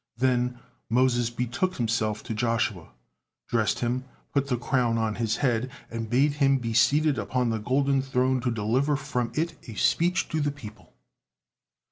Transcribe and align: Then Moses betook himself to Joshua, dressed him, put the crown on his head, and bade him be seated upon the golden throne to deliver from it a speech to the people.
Then 0.17 0.57
Moses 0.89 1.29
betook 1.29 1.75
himself 1.75 2.23
to 2.23 2.33
Joshua, 2.33 2.89
dressed 3.47 3.81
him, 3.81 4.05
put 4.33 4.47
the 4.47 4.57
crown 4.57 4.97
on 4.97 5.13
his 5.13 5.37
head, 5.37 5.69
and 5.91 6.09
bade 6.09 6.33
him 6.33 6.57
be 6.57 6.73
seated 6.73 7.19
upon 7.19 7.51
the 7.51 7.59
golden 7.59 8.01
throne 8.01 8.41
to 8.41 8.49
deliver 8.49 8.95
from 8.95 9.31
it 9.35 9.53
a 9.69 9.75
speech 9.75 10.27
to 10.29 10.41
the 10.41 10.49
people. 10.49 10.95